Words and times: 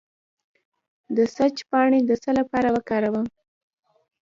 د 1.15 1.17
سیج 1.35 1.57
پاڼې 1.69 1.99
د 2.05 2.11
څه 2.23 2.31
لپاره 2.39 2.69
وکاروم؟ 2.75 3.27